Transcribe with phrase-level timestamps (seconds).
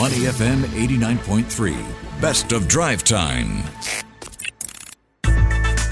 [0.00, 2.20] Money FM 89.3.
[2.22, 3.62] Best of drive time.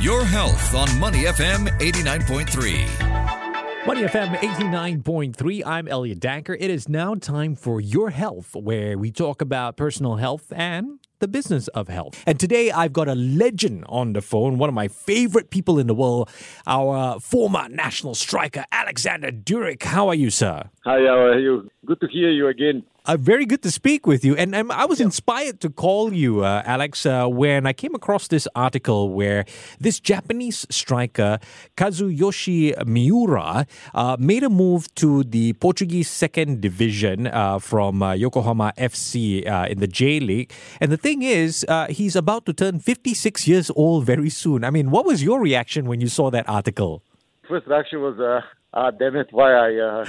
[0.00, 3.86] Your health on Money FM 89.3.
[3.86, 5.62] Money FM 89.3.
[5.64, 6.56] I'm Elliot Danker.
[6.58, 11.28] It is now time for Your Health, where we talk about personal health and the
[11.28, 12.20] business of health.
[12.26, 15.86] And today I've got a legend on the phone, one of my favorite people in
[15.86, 16.28] the world,
[16.66, 19.84] our former national striker, Alexander Duric.
[19.84, 20.70] How are you, sir?
[20.84, 21.70] Hi, how are you?
[21.86, 22.82] Good to hear you again.
[23.04, 24.36] Uh, very good to speak with you.
[24.36, 28.28] And um, I was inspired to call you, uh, Alex, uh, when I came across
[28.28, 29.44] this article where
[29.80, 31.40] this Japanese striker,
[31.76, 38.72] Kazuyoshi Miura, uh, made a move to the Portuguese second division uh, from uh, Yokohama
[38.78, 40.52] FC in the J League.
[40.80, 44.62] And the thing is, he's about to turn 56 years old very soon.
[44.62, 47.02] I mean, what was your reaction when you saw that article?
[47.48, 48.16] First reaction was,
[48.74, 49.28] Ah, damn it!
[49.32, 50.04] Why I uh,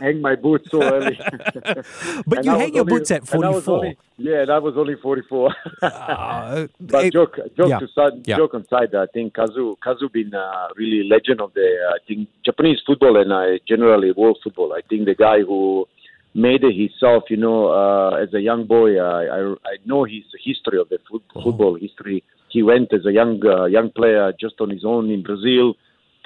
[0.00, 1.16] hang my boots so early?
[2.26, 3.92] but you hang your only, boots at forty-four.
[4.16, 5.54] yeah, that was only forty-four.
[5.80, 8.36] uh, but it, joke, joke yeah, to side, yeah.
[8.36, 8.96] joke on side.
[8.96, 13.16] I think Kazu, Kazu been uh, really legend of the uh, I think Japanese football
[13.16, 14.72] and uh, generally world football.
[14.72, 15.86] I think the guy who
[16.34, 17.24] made it himself.
[17.30, 20.98] You know, uh, as a young boy, uh, I I know his history of the
[21.08, 21.42] foot, oh.
[21.42, 22.24] football history.
[22.48, 25.76] He went as a young uh, young player just on his own in Brazil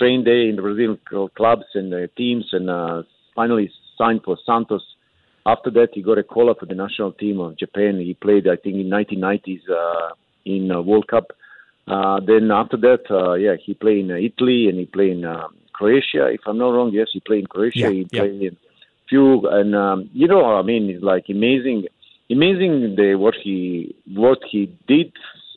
[0.00, 0.98] trained there in the Brazilian
[1.36, 3.02] clubs and uh, teams, and uh,
[3.36, 4.82] finally signed for Santos.
[5.44, 7.98] After that, he got a call up for the national team of Japan.
[7.98, 10.14] He played, I think, in 1990s uh,
[10.46, 11.32] in uh, World Cup.
[11.86, 15.24] Uh, then after that, uh, yeah, he played in uh, Italy and he played in
[15.24, 16.28] uh, Croatia.
[16.28, 17.78] If I'm not wrong, yes, he played in Croatia.
[17.78, 18.20] Yeah, he yeah.
[18.20, 18.56] played in
[19.08, 21.86] few, and um, you know, I mean, it's like amazing,
[22.30, 25.12] amazing the what he what he did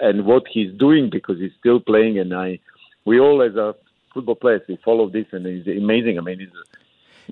[0.00, 2.18] and what he's doing because he's still playing.
[2.18, 2.58] And I,
[3.04, 3.74] we all as a
[4.16, 4.62] football players.
[4.68, 6.18] We follow this, and he's amazing.
[6.18, 6.50] I mean.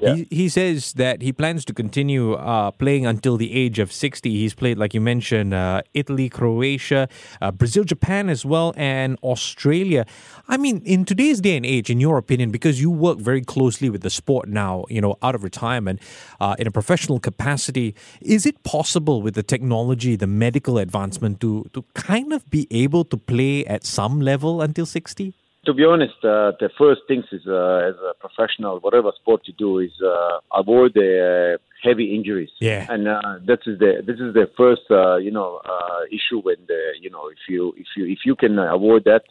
[0.01, 0.17] Yeah.
[0.17, 4.29] He, he says that he plans to continue uh, playing until the age of 60.
[4.29, 7.09] He's played, like you mentioned, uh, Italy, Croatia,
[7.41, 10.05] uh, Brazil, Japan as well, and Australia.
[10.49, 13.89] I mean, in today's day and age, in your opinion, because you work very closely
[13.89, 16.01] with the sport now, you know, out of retirement,
[16.41, 21.67] uh, in a professional capacity, is it possible with the technology, the medical advancement, to,
[21.73, 25.35] to kind of be able to play at some level until 60?
[25.67, 29.55] To be honest, uh, the first things is uh, as a professional, whatever sport you
[29.59, 32.51] do, is uh, avoid the uh, heavy injuries.
[32.61, 36.41] Yeah, and uh, that is the this is the first uh, you know uh, issue
[36.43, 39.23] when the you know if you if you if you can avoid that,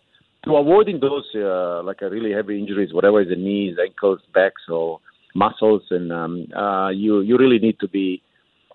[0.46, 4.64] to avoiding those uh, like a really heavy injuries, whatever is the knees, ankles, backs,
[4.70, 5.00] or
[5.36, 8.22] muscles, and um, uh, you you really need to be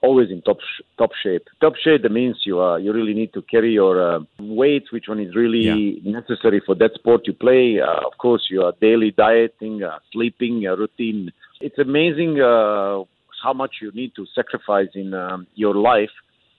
[0.02, 1.46] always in top sh- top shape.
[1.60, 5.08] Top shape that means you uh, you really need to carry your uh, weight, which
[5.08, 6.12] one is really yeah.
[6.20, 7.80] necessary for that sport you play.
[7.80, 11.32] Uh, of course, your daily dieting, uh, sleeping uh, routine.
[11.60, 13.04] It's amazing uh,
[13.42, 16.10] how much you need to sacrifice in um, your life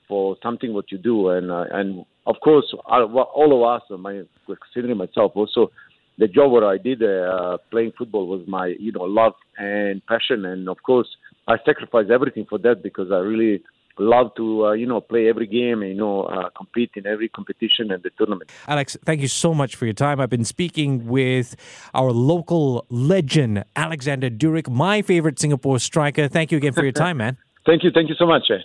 [0.08, 4.24] for something what you do, and uh, and of course, all of us, uh, my
[4.46, 5.72] considering myself also.
[6.18, 10.44] The job what I did uh, playing football was my, you know, love and passion,
[10.44, 11.08] and of course,
[11.50, 13.64] I sacrifice everything for that because I really
[13.98, 17.28] love to uh, you know play every game and you know uh, compete in every
[17.28, 18.50] competition and the tournament.
[18.68, 20.20] Alex, thank you so much for your time.
[20.22, 21.56] I've been speaking with
[21.94, 26.28] our local legend Alexander Duric, my favorite Singapore striker.
[26.28, 27.38] Thank you again for your time, man.
[27.66, 28.50] thank you, thank you so much.
[28.52, 28.60] Eh?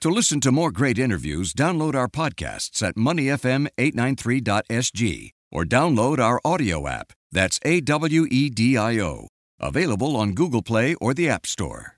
[0.00, 6.86] To listen to more great interviews, download our podcasts at moneyfm893.sg or download our audio
[6.86, 7.12] app.
[7.32, 9.28] That's A W E D I O.
[9.60, 11.94] Available on Google Play or the App Store.